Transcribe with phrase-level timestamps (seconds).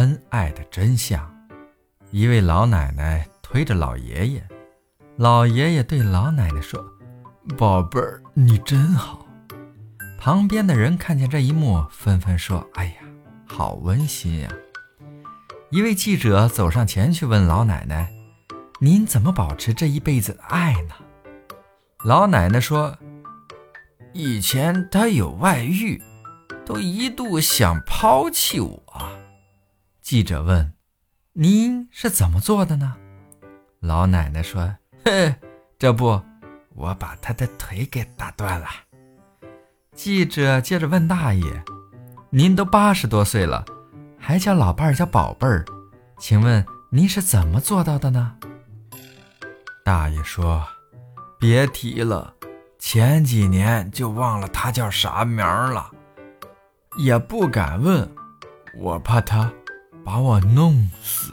[0.00, 1.30] 恩爱的真相。
[2.10, 4.42] 一位老奶奶推着老爷爷，
[5.16, 6.82] 老爷爷对老奶奶说
[7.58, 9.26] ：“宝贝儿，你真好。”
[10.18, 12.92] 旁边的人看见这一幕，纷纷说：“哎呀，
[13.46, 14.50] 好温馨呀！”
[15.68, 18.10] 一位记者走上前去问老奶奶
[18.80, 20.94] ：“您怎么保持这一辈子的爱呢？”
[22.06, 22.96] 老奶奶说
[24.14, 26.00] ：“以前他有外遇，
[26.64, 28.82] 都一度想抛弃我。”
[30.10, 30.72] 记者问。
[31.34, 32.96] 您是怎么做的呢？
[33.78, 34.74] 老奶奶说
[35.06, 35.32] ：“嘿，
[35.78, 36.20] 这不，
[36.74, 38.66] 我把他的腿给打断了。”
[39.94, 41.62] 记者接着问大爷
[42.30, 43.64] ：“您都八十多岁了，
[44.18, 45.64] 还叫老伴儿叫宝贝儿，
[46.18, 48.36] 请问您是怎么做到的呢？”
[49.86, 50.66] 大爷说
[51.38, 52.34] ：“别提了，
[52.80, 55.88] 前几年就忘了他叫啥名了，
[56.96, 58.12] 也不敢问，
[58.76, 59.52] 我怕他。”
[60.10, 60.74] 把我弄
[61.04, 61.32] 死。